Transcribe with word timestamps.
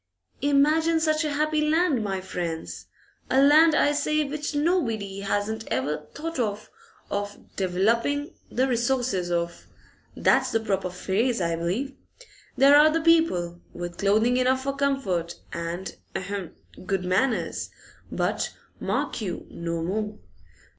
'Imagine 0.41 0.99
such 0.99 1.23
a 1.23 1.33
happy 1.33 1.61
land, 1.61 2.03
my 2.03 2.19
friends; 2.19 2.87
a 3.29 3.39
land, 3.39 3.75
I 3.75 3.91
say, 3.91 4.23
which 4.23 4.55
nobody 4.55 5.19
hasn't 5.19 5.67
ever 5.67 6.07
thought 6.15 6.39
of 6.39 6.71
"developing 7.55 8.33
the 8.49 8.67
resources" 8.67 9.29
of, 9.29 9.67
that's 10.15 10.51
the 10.51 10.59
proper 10.59 10.89
phrase, 10.89 11.39
I 11.39 11.55
believe. 11.55 11.93
There 12.57 12.75
are 12.75 12.89
the 12.89 13.01
people, 13.01 13.61
with 13.73 13.99
clothing 13.99 14.37
enough 14.37 14.63
for 14.63 14.75
comfort 14.75 15.35
and 15.53 15.95
ahem! 16.15 16.55
good 16.83 17.05
manners, 17.05 17.69
but, 18.11 18.55
mark 18.79 19.21
you, 19.21 19.45
no 19.51 19.83
more. 19.83 20.17